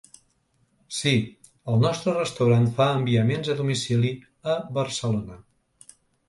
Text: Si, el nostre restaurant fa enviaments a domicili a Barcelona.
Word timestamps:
Si, 0.99 1.11
el 1.73 1.77
nostre 1.83 2.13
restaurant 2.15 2.65
fa 2.79 2.87
enviaments 3.01 3.53
a 3.55 3.57
domicili 3.61 4.13
a 4.55 4.57
Barcelona. 4.79 5.39